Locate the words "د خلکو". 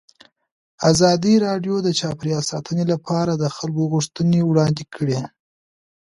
3.35-3.83